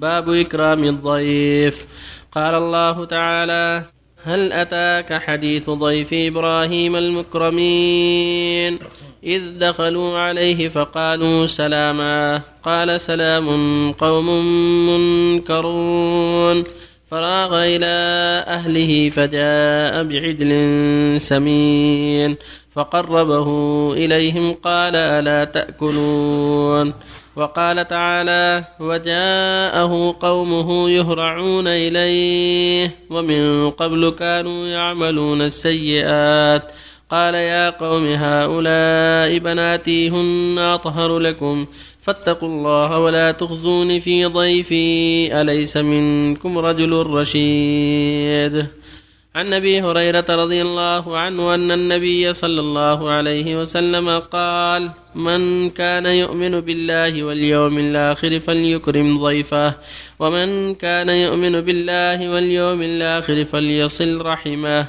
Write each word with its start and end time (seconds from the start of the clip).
باب 0.00 0.34
إكرام 0.34 0.84
الضيف. 0.84 1.86
قال 2.32 2.54
الله 2.54 3.04
تعالى 3.04 3.84
هل 4.24 4.52
أتاك 4.52 5.22
حديث 5.22 5.70
ضيف 5.70 6.08
إبراهيم 6.12 6.96
المكرمين؟ 6.96 8.78
إذ 9.24 9.42
دخلوا 9.58 10.18
عليه 10.18 10.68
فقالوا 10.68 11.46
سلاما. 11.46 12.40
قال 12.62 13.00
سلام 13.00 13.92
قوم 13.92 14.26
منكرون. 14.88 16.64
فراغ 17.10 17.64
إلى 17.64 17.86
أهله 18.48 19.08
فجاء 19.08 20.04
بعجل 20.04 20.50
سمين. 21.20 22.36
فقربه 22.78 23.48
إليهم 23.92 24.52
قال 24.52 24.96
ألا 24.96 25.44
تأكلون؟ 25.44 26.94
وقال 27.36 27.88
تعالى 27.88 28.64
وجاءه 28.80 30.16
قومه 30.20 30.90
يهرعون 30.90 31.66
إليه 31.66 32.94
ومن 33.10 33.70
قبل 33.70 34.10
كانوا 34.18 34.66
يعملون 34.66 35.42
السيئات. 35.42 36.62
قال 37.10 37.34
يا 37.34 37.70
قوم 37.70 38.06
هؤلاء 38.06 39.38
بناتي 39.38 40.10
هن 40.10 40.58
أطهر 40.58 41.18
لكم. 41.18 41.66
فاتقوا 42.02 42.48
الله 42.48 42.98
ولا 42.98 43.32
تخزون 43.32 44.00
في 44.00 44.24
ضيفي. 44.24 45.40
أليس 45.40 45.76
منكم 45.76 46.58
رجل 46.58 46.92
رشيد؟ 46.92 48.66
عن 49.38 49.54
أبي 49.54 49.82
هريرة 49.82 50.24
رضي 50.28 50.62
الله 50.62 51.18
عنه 51.18 51.54
أن 51.54 51.70
النبي 51.70 52.34
صلى 52.34 52.60
الله 52.60 53.10
عليه 53.10 53.60
وسلم 53.60 54.18
قال 54.18 54.90
من 55.14 55.70
كان 55.70 56.06
يؤمن 56.06 56.60
بالله 56.60 57.22
واليوم 57.22 57.78
الآخر 57.78 58.40
فليكرم 58.40 59.18
ضيفه 59.18 59.74
ومن 60.18 60.74
كان 60.74 61.08
يؤمن 61.08 61.60
بالله 61.60 62.30
واليوم 62.30 62.82
الآخر 62.82 63.44
فليصل 63.44 64.20
رحمه 64.20 64.86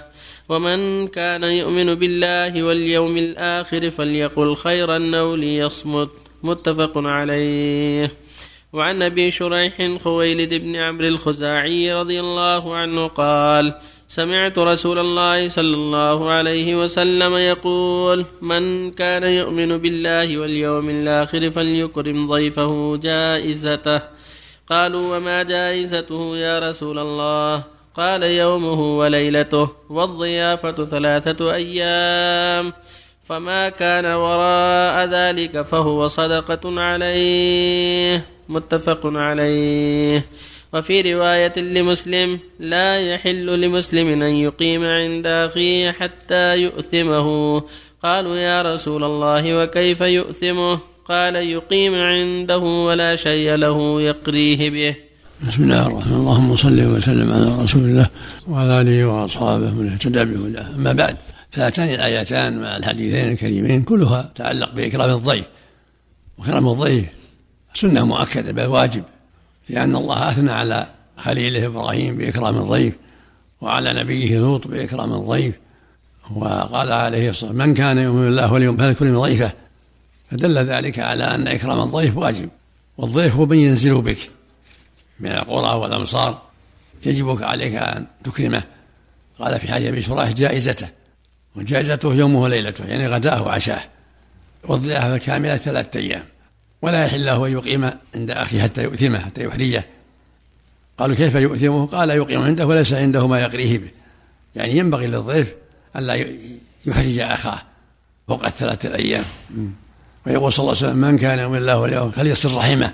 ومن 0.49 1.07
كان 1.07 1.43
يؤمن 1.43 1.95
بالله 1.95 2.63
واليوم 2.63 3.17
الآخر 3.17 3.89
فليقل 3.89 4.55
خيرا 4.55 5.11
أو 5.19 5.35
ليصمت. 5.35 6.09
متفق 6.43 6.97
عليه. 6.97 8.11
وعن 8.73 9.01
أبي 9.01 9.31
شريح 9.31 9.97
خويلد 10.03 10.53
بن 10.53 10.75
عمرو 10.75 11.07
الخزاعي 11.07 11.93
رضي 11.93 12.19
الله 12.19 12.75
عنه 12.75 13.07
قال 13.07 13.73
سمعت 14.09 14.57
رسول 14.59 14.99
الله 14.99 15.49
صلى 15.49 15.75
الله 15.75 16.31
عليه 16.31 16.75
وسلم 16.75 17.33
يقول 17.37 18.25
من 18.41 18.91
كان 18.91 19.23
يؤمن 19.23 19.77
بالله 19.77 20.37
واليوم 20.37 20.89
الآخر 20.89 21.49
فليكرم 21.51 22.27
ضيفه 22.27 22.97
جائزته. 22.97 24.01
قالوا 24.69 25.17
وما 25.17 25.43
جائزته 25.43 26.37
يا 26.37 26.59
رسول 26.59 26.99
الله؟ 26.99 27.63
قال 27.95 28.23
يومه 28.23 28.97
وليلته 28.97 29.69
والضيافة 29.89 30.85
ثلاثة 30.85 31.53
أيام 31.53 32.73
فما 33.29 33.69
كان 33.69 34.05
وراء 34.05 35.05
ذلك 35.05 35.61
فهو 35.61 36.07
صدقة 36.07 36.81
عليه. 36.81 38.25
متفق 38.49 39.01
عليه. 39.05 40.25
وفي 40.73 41.13
رواية 41.13 41.59
لمسلم 41.59 42.39
لا 42.59 42.99
يحل 42.99 43.61
لمسلم 43.61 44.07
أن 44.07 44.35
يقيم 44.35 44.83
عند 44.85 45.27
أخيه 45.27 45.91
حتى 45.91 46.57
يؤثمه. 46.57 47.59
قالوا 48.03 48.35
يا 48.35 48.61
رسول 48.61 49.03
الله 49.03 49.63
وكيف 49.63 50.01
يؤثمه؟ 50.01 50.79
قال 51.07 51.35
يقيم 51.35 51.95
عنده 51.95 52.57
ولا 52.57 53.15
شيء 53.15 53.55
له 53.55 54.01
يقريه 54.01 54.69
به. 54.69 54.95
بسم 55.47 55.63
الله 55.63 55.87
الرحمن 55.87 56.01
الرحيم. 56.01 56.13
اللهم 56.13 56.55
صل 56.55 56.81
وسلم 56.81 57.31
على 57.33 57.63
رسول 57.63 57.83
الله 57.83 58.09
وعلى 58.47 58.81
آله 58.81 59.05
وأصحابه 59.05 59.71
من 59.71 59.89
اهتدى 59.91 60.25
بهداه. 60.25 60.75
أما 60.75 60.93
بعد 60.93 61.15
فهاتان 61.51 61.89
الآيتان 61.89 62.61
مع 62.61 62.77
الحديثين 62.77 63.31
الكريمين 63.31 63.83
كلها 63.83 64.31
تعلق 64.35 64.73
بإكرام 64.73 65.09
الضيف. 65.09 65.45
وإكرام 66.37 66.67
الضيف 66.67 67.05
سنة 67.73 68.05
مؤكدة 68.05 68.51
بل 68.51 68.65
واجب. 68.65 69.03
لأن 69.69 69.95
الله 69.95 70.29
أثنى 70.29 70.51
على 70.51 70.87
خليله 71.17 71.65
إبراهيم 71.65 72.17
بإكرام 72.17 72.57
الضيف 72.57 72.93
وعلى 73.61 73.93
نبيه 73.93 74.37
لوط 74.37 74.67
بإكرام 74.67 75.13
الضيف 75.13 75.55
وقال 76.35 76.91
عليه 76.91 77.29
الصلاة 77.29 77.51
والسلام 77.51 77.69
من 77.69 77.75
كان 77.75 77.97
يؤمن 77.97 78.25
بالله 78.25 78.53
واليوم 78.53 78.77
فليكرم 78.77 79.21
ضيفه. 79.21 79.51
فدل 80.31 80.57
ذلك 80.57 80.99
على 80.99 81.23
أن 81.23 81.47
إكرام 81.47 81.79
الضيف 81.79 82.17
واجب 82.17 82.49
والضيف 82.97 83.35
هو 83.35 83.45
من 83.45 83.57
ينزل 83.57 84.01
بك 84.01 84.29
من 85.19 85.31
القرى 85.31 85.75
والأمصار 85.75 86.41
يجب 87.05 87.43
عليك 87.43 87.75
أن 87.75 88.05
تكرمه. 88.23 88.63
قال 89.39 89.59
في 89.59 89.73
حديث 89.73 89.87
أبي 89.87 90.01
شريح 90.01 90.31
جائزته. 90.31 90.87
وجائزته 91.55 92.13
يومه 92.13 92.41
وليلته 92.41 92.85
يعني 92.85 93.07
غداه 93.07 93.41
وعشاه. 93.41 93.81
والضيافة 94.63 95.15
الكاملة 95.15 95.57
ثلاثة 95.57 95.99
أيام. 95.99 96.23
ولا 96.81 97.05
يحل 97.05 97.25
له 97.25 97.47
أن 97.47 97.51
يقيم 97.51 97.91
عند 98.15 98.31
أخيه 98.31 98.61
حتى 98.61 98.83
يؤثمه 98.83 99.19
حتى 99.19 99.43
يحرجه 99.43 99.85
قالوا 100.97 101.15
كيف 101.15 101.35
يؤثمه؟ 101.35 101.85
قال 101.85 102.09
يقيم 102.09 102.41
عنده 102.41 102.67
وليس 102.67 102.93
عنده 102.93 103.27
ما 103.27 103.39
يقريه 103.39 103.77
به. 103.77 103.89
يعني 104.55 104.77
ينبغي 104.77 105.07
للضيف 105.07 105.53
ألا 105.95 106.25
يحرج 106.85 107.19
أخاه 107.19 107.61
فوق 108.27 108.45
الثلاثة 108.45 108.89
الأيام. 108.89 109.23
ويقول 110.27 110.53
صلى 110.53 110.63
الله 110.63 110.77
عليه 110.77 110.87
وسلم 110.87 110.97
من 110.97 111.17
كان 111.17 111.39
يؤمن 111.39 111.57
الله 111.57 111.77
واليوم 111.77 112.11
فليصل 112.11 112.55
رحمه 112.55 112.93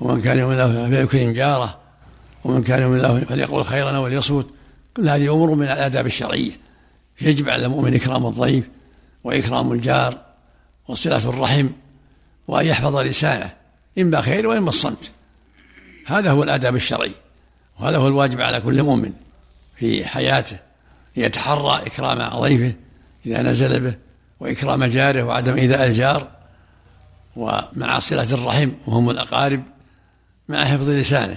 ومن 0.00 0.20
كان 0.20 0.38
يؤمن 0.38 0.60
الله 0.60 0.88
فليكرم 0.88 1.32
جاره 1.32 1.78
ومن 2.44 2.62
كان 2.62 2.82
يؤمن 2.82 2.96
الله 2.96 3.20
فليقول 3.20 3.64
خيرا 3.64 3.98
وليصمت 3.98 4.46
كل 4.96 5.08
هذه 5.08 5.34
أمور 5.34 5.54
من 5.54 5.62
الآداب 5.62 6.06
الشرعية. 6.06 6.52
يجب 7.20 7.48
على 7.48 7.66
المؤمن 7.66 7.94
إكرام 7.94 8.26
الضيف 8.26 8.64
وإكرام 9.24 9.72
الجار 9.72 10.18
وصلة 10.88 11.28
الرحم 11.28 11.68
وأن 12.52 12.66
يحفظ 12.66 12.96
لسانه 12.96 13.50
إما 13.98 14.20
خير 14.20 14.46
وإما 14.46 14.68
الصمت 14.68 15.10
هذا 16.06 16.30
هو 16.30 16.42
الآداب 16.42 16.74
الشرعي 16.74 17.12
وهذا 17.80 17.96
هو 17.96 18.08
الواجب 18.08 18.40
على 18.40 18.60
كل 18.60 18.82
مؤمن 18.82 19.12
في 19.76 20.04
حياته 20.04 20.56
يتحرى 21.16 21.86
إكرام 21.86 22.40
ضيفه 22.40 22.74
إذا 23.26 23.42
نزل 23.42 23.80
به 23.80 23.94
وإكرام 24.40 24.84
جاره 24.84 25.22
وعدم 25.22 25.54
إيذاء 25.54 25.86
الجار 25.86 26.28
ومع 27.36 27.98
صلة 27.98 28.34
الرحم 28.34 28.70
وهم 28.86 29.10
الأقارب 29.10 29.62
مع 30.48 30.64
حفظ 30.64 30.88
لسانه. 30.88 31.36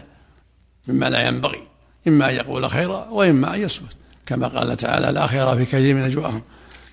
مما 0.88 1.10
لا 1.10 1.28
ينبغي 1.28 1.62
إما 2.08 2.30
أن 2.30 2.36
يقول 2.36 2.70
خيرا 2.70 3.08
وإما 3.10 3.56
أن 3.56 3.62
يصمت. 3.62 3.96
كما 4.26 4.48
قال 4.48 4.78
تعالى 4.78 5.12
لا 5.12 5.28
خير 5.28 5.56
في 5.58 5.66
كثير 5.66 5.96
من 5.96 6.02
نجواهم 6.02 6.42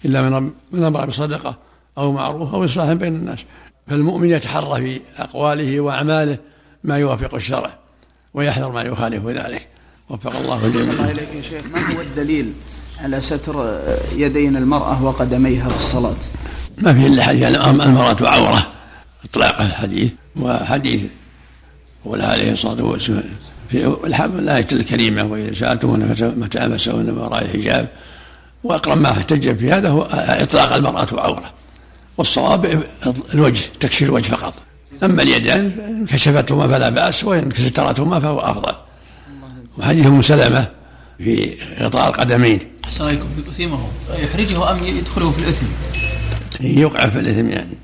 إلا 0.05 0.23
من 0.23 0.53
من 0.73 0.85
أمر 0.85 1.07
بصدقة 1.07 1.59
أو 1.99 2.13
معروف 2.13 2.55
أو 2.55 2.65
إصلاح 2.65 2.93
بين 2.93 3.17
الناس. 3.17 3.45
فالمؤمن 3.89 4.31
يتحرى 4.31 4.83
في 4.83 5.01
أقواله 5.19 5.81
وأعماله 5.81 6.39
ما 6.85 6.99
يوافق 6.99 7.35
الشرع 7.35 7.75
ويحذر 8.35 8.73
ما 8.73 8.83
يخالف 8.83 9.27
ذلك. 9.27 9.69
وفق 10.09 10.37
الله 10.37 10.67
الجميع. 10.67 10.93
الله 10.93 11.11
إليك 11.11 11.29
يا 11.37 11.43
شيخ. 11.43 11.65
ما 11.73 11.97
هو 11.97 12.01
الدليل 12.01 12.53
على 13.01 13.21
ستر 13.21 13.81
يدين 14.17 14.57
المرأة 14.57 15.05
وقدميها 15.05 15.69
في 15.69 15.77
الصلاة؟ 15.77 16.15
ما 16.79 16.93
في 16.93 17.07
إلا 17.07 17.23
حديث 17.23 17.45
المرأة 17.57 18.17
عورة 18.21 18.67
إطلاق 19.25 19.61
الحديث 19.61 20.13
وحديث 20.41 21.03
قول 22.05 22.23
عليه 22.23 22.53
الصلاة 22.53 22.85
والسلام 22.85 23.25
في 23.71 23.97
الحمد 24.05 24.35
الآية 24.35 24.67
الكريمة 24.73 25.25
وإذا 25.25 25.53
سألتمون 25.53 26.15
متى 26.37 26.67
مسهن 26.67 27.07
من 27.07 27.19
وراء 27.19 27.45
الحجاب 27.45 27.89
وأقرب 28.65 28.99
ما 28.99 29.11
احتج 29.11 29.57
في 29.57 29.71
هذا 29.71 29.89
هو 29.89 30.03
إطلاق 30.13 30.75
المرأة 30.75 31.07
عورة. 31.13 31.51
والصواب 32.19 32.85
الوجه 33.35 33.63
تكشير 33.81 34.09
الوجه 34.09 34.29
فقط. 34.29 34.55
أما 35.03 35.23
اليدان 35.23 35.67
إن 35.67 36.07
كشفتهما 36.07 36.69
فلا 36.69 36.89
بأس 36.89 37.25
وإن 37.25 37.51
سترتهما 37.51 38.21
فهو 38.21 38.41
أفضل. 38.41 38.75
وحديث 39.79 40.07
أم 40.07 40.23
سلمة 40.23 40.69
في 41.19 41.59
غطاء 41.81 42.09
القدمين. 42.09 42.59
أحسن 42.85 43.05
عليكم 43.05 43.27
يؤثمه 43.39 43.89
يحرجه 44.11 44.71
أم 44.71 44.85
يدخله 44.85 45.31
في 45.31 45.39
الإثم؟ 45.39 45.67
يوقع 46.61 47.09
في 47.09 47.19
الإثم 47.19 47.49
يعني. 47.49 47.75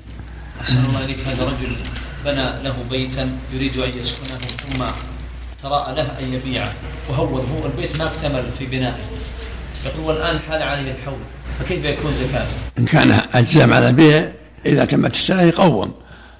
أحسن 0.61 0.85
الله 0.85 1.05
إليك. 1.05 1.17
هذا 1.27 1.43
رجل 1.43 1.75
بنى 2.25 2.63
له 2.63 2.75
بيتا 2.89 3.31
يريد 3.53 3.77
أن 3.77 3.89
يسكنه 4.01 4.37
ثم 4.37 4.83
تراءى 5.63 5.95
له 5.95 6.03
أن 6.19 6.33
يبيعه. 6.33 6.73
وهول 7.09 7.41
هو 7.41 7.65
البيت 7.65 7.97
ما 7.97 8.07
اكتمل 8.07 8.43
في 8.59 8.65
بنائه. 8.65 9.03
يقول 9.85 10.05
والآن 10.05 10.39
حال 10.49 10.63
عليه 10.63 10.91
الحول. 10.91 11.19
فكيف 11.59 11.85
يكون 11.85 12.11
زكاته؟ 12.15 12.51
إن 12.79 12.85
كان 12.85 13.21
أجزم 13.33 13.73
على 13.73 13.87
البيع 13.87 14.31
إذا 14.65 14.85
تمت 14.85 15.15
السنة 15.15 15.41
يقوم. 15.41 15.93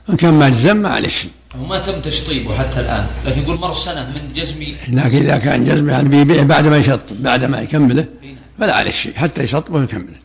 إن 0.10 0.16
كان 0.16 0.34
ما 0.34 0.48
أجزم 0.48 0.78
ما 0.78 0.90
عليه 0.90 1.08
شيء 1.08 1.32
هو 1.56 1.66
ما 1.66 1.80
تم 1.80 2.02
تشطيبه 2.02 2.58
حتى 2.58 2.80
الآن 2.80 3.08
لكن 3.26 3.42
يقول 3.42 3.60
مر 3.60 3.74
سنة 3.74 4.04
من 4.04 4.34
جزمي 4.36 4.76
لكن 4.88 5.18
إذا 5.18 5.38
كان 5.38 5.64
جزمه 5.64 5.92
يعني 5.92 6.10
بيبيع 6.10 6.44
بعد 6.44 6.68
ما 6.68 6.78
يشطب 6.78 7.00
بعد 7.24 7.46
ما 7.46 7.62
يكمله 7.62 8.06
فلا 8.60 8.76
عليه 8.76 8.92
شيء 8.92 9.14
حتى 9.16 9.44
يشطبه 9.44 9.80
ويكمله 9.80 10.20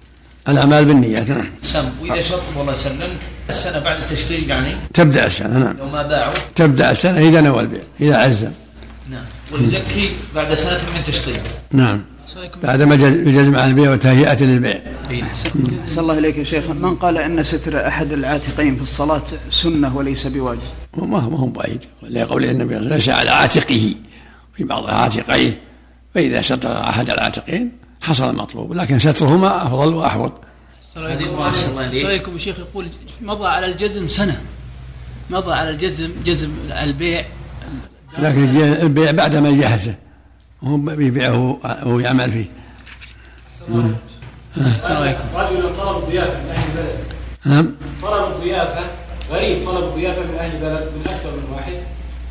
الأعمال 0.49 0.85
بالنيات 0.85 1.31
نعم. 1.31 1.51
سم 1.63 1.91
وإذا 2.03 2.21
شطب 2.21 2.57
والله 2.57 2.73
يسلمك 2.73 3.17
السنة 3.49 3.79
بعد 3.79 4.03
التشطيب 4.03 4.49
يعني؟ 4.49 4.75
تبدأ 4.95 5.27
السنة 5.27 5.59
نعم. 5.59 5.77
لو 5.79 5.89
ما 5.89 6.03
باعوا 6.03 6.35
تبدأ 6.55 6.91
السنة 6.91 7.29
إذا 7.29 7.41
نوى 7.41 7.61
البيع 7.61 7.81
إذا 8.01 8.17
عزم. 8.17 8.53
نعم. 9.11 9.25
ويزكي 9.53 10.11
بعد 10.35 10.55
سنة 10.55 10.81
من 10.95 11.05
تشطيب 11.07 11.41
نعم. 11.73 12.03
بعدما 12.63 12.95
جز- 12.97 13.27
يجزم 13.29 13.57
عن 13.57 13.69
البيع 13.69 13.91
وتهيئة 13.91 14.43
للبيع. 14.45 14.81
اي 15.11 15.21
نعم. 15.21 15.31
أحسن 15.85 16.01
الله 16.01 16.19
إليك 16.19 16.37
يا 16.39 16.45
شيخ. 16.45 16.65
من 16.71 16.95
قال 16.97 17.19
أن 17.19 17.43
ستر 17.43 17.87
أحد 17.89 18.13
العاتقين 18.13 18.77
في 18.77 18.83
الصلاة 18.83 19.23
سنة 19.51 19.97
وليس 19.97 20.27
بواجب؟ 20.27 20.61
ما 20.97 21.21
هو 21.21 21.31
ما 21.31 21.39
هو 21.39 21.47
بعيد 21.47 21.85
لقول 22.03 22.45
النبي 22.45 22.79
ليس 22.79 23.09
على 23.09 23.31
عاتقه. 23.31 23.95
في 24.57 24.65
بعض 24.65 24.87
عاتقيه 24.91 25.59
فإذا 26.15 26.41
ستر 26.43 26.81
أحد 26.81 27.11
العاتقين 27.11 27.73
حصل 28.03 28.31
المطلوب 28.31 28.73
لكن 28.73 28.99
سترهما 28.99 29.67
أفضل 29.67 29.95
وأحوط. 29.95 30.33
سؤالكم 30.95 32.35
الشيخ 32.35 32.59
يقول 32.59 32.87
مضى 33.23 33.47
على 33.49 33.67
الجزم 33.67 34.09
سنة. 34.09 34.41
مضى 35.31 35.53
على 35.53 35.71
الجزم 35.71 36.11
جزم 36.25 36.51
البيع. 36.83 37.25
لكن 38.19 38.45
البيع 38.83 39.11
بعد 39.11 39.37
ما 39.37 39.49
يجهزه 39.49 39.95
هو 40.63 40.77
بيبيعه 40.77 41.59
وهو 41.65 41.99
يعمل 41.99 42.33
فيه. 42.33 42.47
السلام 44.57 44.97
عليكم. 45.03 45.25
رجل 45.35 45.77
طلب 45.77 45.97
الضيافه 45.97 46.43
من 46.43 46.51
أهل 46.51 46.71
بلد. 46.77 46.99
نعم. 47.45 47.75
طلب 48.03 48.33
الضيافه 48.33 48.83
غريب 49.31 49.67
طلب 49.67 49.85
الضيافه 49.85 50.23
من 50.23 50.35
أهل 50.39 50.51
بلد 50.51 50.93
من 50.97 51.03
أكثر 51.07 51.31
من 51.31 51.53
واحد 51.55 51.73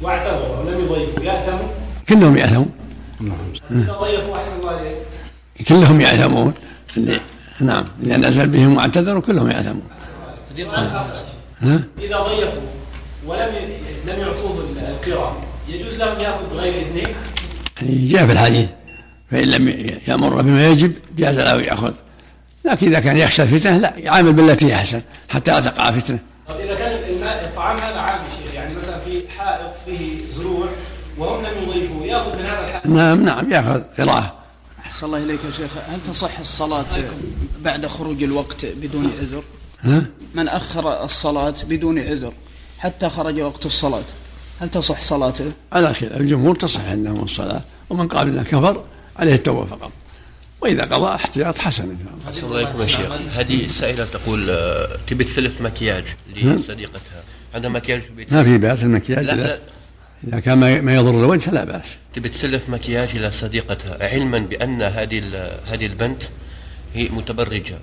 واعتذر 0.01 0.59
ولم 0.59 0.79
يضيفوا 0.79 1.23
يأثم. 1.23 1.57
كلهم 2.09 2.37
يأثمون. 2.37 2.71
إذا 3.71 3.93
ضيفوا 3.93 4.37
أحسن 4.37 4.55
الله 4.59 4.71
عليه 4.71 4.95
كلهم 5.67 6.01
يأثمون. 6.01 6.53
اللي 6.97 7.19
نعم. 7.61 7.85
إذا 8.03 8.17
نزل 8.17 8.49
بهم 8.49 8.77
واعتذروا 8.77 9.21
كلهم. 9.21 9.47
ها؟ 11.61 11.79
إذا 12.01 12.19
ضيفوا 12.19 12.61
ولم 13.25 13.51
لم 14.07 14.19
يعطوه 14.19 14.59
القراء 14.59 15.43
يجوز 15.69 15.99
لهم 15.99 16.19
يأخذ 16.19 16.49
بغير 16.53 16.73
إذنه؟ 16.73 17.09
يعني 17.83 18.06
جاء 18.06 18.25
في 18.25 18.33
الحديث 18.33 18.69
فإن 19.31 19.47
لم 19.47 19.95
يمر 20.07 20.41
بما 20.41 20.68
يجب 20.68 20.94
جاز 21.18 21.39
له 21.39 21.62
يأخذ. 21.62 21.94
لكن 22.65 22.88
إذا 22.88 23.00
كان 23.00 23.18
يخشى 23.18 23.44
الفتنة 23.44 23.77
لا 23.77 23.94
يعامل 23.97 24.33
بالتي 24.33 24.65
هي 24.65 24.75
أحسن 24.75 25.01
حتى 25.30 25.51
لا 25.51 25.59
تقع 25.59 25.91
فتنة. 25.91 26.19
طب 26.47 26.56
إذا 26.56 26.75
كان 26.75 26.91
الماء 27.09 27.45
الطعام 27.45 27.77
هذا 27.77 28.00
عام 28.00 28.24
يا 28.24 28.30
شيخ 28.30 28.53
يعني 28.53 28.75
مثلا 28.75 29.00
في 29.00 29.24
حائط 29.38 29.75
فيه 29.85 30.27
زروع 30.35 30.68
وهم 31.18 31.45
لم 31.45 31.51
يضيفوا 31.63 32.06
يأخذ 32.06 32.39
من 32.39 32.45
هذا 32.45 32.68
الحائط؟ 32.68 32.85
نعم 32.85 33.24
نعم 33.24 33.53
يأخذ 33.53 33.81
قراءة 33.97 34.33
أحسن 34.85 35.06
الله 35.06 35.18
إليك 35.18 35.39
يا 35.45 35.51
شيخ. 35.51 35.71
هل 35.88 36.13
تصح 36.13 36.39
الصلاة 36.39 36.85
بعد 37.62 37.88
خروج 37.88 38.24
الوقت 38.24 38.65
بدون 38.65 39.12
عذر؟ 39.21 39.44
ها؟ 39.81 40.06
من 40.35 40.47
أخر 40.47 41.03
الصلاة 41.03 41.56
بدون 41.69 42.00
عذر 42.00 42.33
حتى 42.80 43.09
خرج 43.09 43.41
وقت 43.41 43.65
الصلاة 43.65 44.03
هل 44.62 44.69
تصح 44.69 45.01
صلاته؟ 45.01 45.51
على 45.74 45.94
خلاف 45.94 46.18
الجمهور 46.18 46.56
تصح 46.56 46.85
عندهم 46.89 47.24
الصلاة 47.24 47.62
ومن 47.94 48.07
قال 48.07 48.28
انه 48.28 48.44
كفر 48.44 48.84
عليه 49.18 49.34
التوبة 49.36 49.66
فقط. 49.66 49.92
وإذا 50.62 50.84
قضى 50.84 51.16
احتياط 51.16 51.57
حسن. 51.57 51.84
إن 51.84 52.34
شاء 52.42 52.81
يا 52.81 52.88
شيخ. 52.88 53.12
هذه 53.34 53.66
السائلة 53.66 54.06
تقول 54.06 54.50
آه، 54.50 54.88
تبي 55.07 55.24
تسلف 55.24 55.62
مكياج 55.62 56.04
لصديقتها. 56.36 57.24
عندها 57.56 57.69
مكياج 57.69 58.01
في 58.01 58.13
بيتها 58.13 58.36
ما 58.36 58.44
في 58.44 58.57
بأس 58.57 58.84
المكياج؟ 58.84 59.25
لا 59.25 59.34
إذا, 59.34 59.42
لا. 59.44 59.60
إذا 60.28 60.40
كان 60.40 60.57
ما 60.57 60.81
ما 60.81 60.95
يضر 60.95 61.10
الوجه 61.19 61.51
لا 61.51 61.63
بأس. 61.63 61.98
تبي 62.16 62.30
تسلف 62.30 62.69
مكياج 62.69 63.10
إلى 63.10 63.31
صديقتها 63.31 64.10
علما 64.13 64.40
بأن 64.40 64.81
هذه 64.81 65.19
ال- 65.19 65.51
هذه 65.68 65.86
البنت 65.86 66.24
هي 66.94 67.10
متبرجة. 67.10 67.78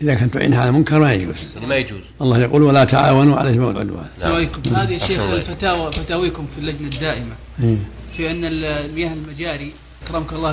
إذا 0.00 0.14
كانت 0.14 0.34
تعينها 0.34 0.60
على 0.60 0.70
المنكر 0.70 1.00
ما 1.00 1.12
يجوز. 1.12 1.36
يعني 1.54 1.66
ما 1.66 1.76
يجوز. 1.76 2.00
الله 2.20 2.38
يقول 2.38 2.62
ولا 2.62 2.84
تعاونوا 2.84 3.36
على 3.36 3.50
الإثم 3.50 3.62
والعدوان 3.62 4.06
السلام 4.16 4.34
عليكم 4.34 4.74
هذه 4.74 4.92
يا 4.92 4.98
شيخ. 4.98 5.20
الفتاوى 5.20 5.92
فتاويكم 5.92 6.46
في 6.54 6.58
اللجنة 6.60 6.88
الدائمة. 6.88 7.34
إيه. 7.62 7.76
في 8.16 8.30
أن 8.30 8.44
المياه 8.44 9.12
المجاري 9.12 9.72
أكرمك 10.06 10.32
الله 10.32 10.50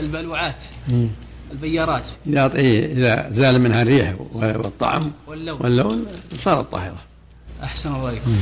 البلوعات 0.00 0.64
إيه. 0.90 1.08
البيارات. 1.52 2.04
إذا 2.26 2.54
إيه، 2.54 2.92
إذا 2.92 3.28
زال 3.32 3.62
منها 3.62 3.82
الريح 3.82 4.14
والطعم 4.32 5.12
واللون. 5.26 5.58
واللون 5.60 6.06
صارت 6.38 6.72
طاهرة. 6.72 6.98
أحسن 7.62 7.94
الله 7.94 8.08
عليكم. 8.08 8.36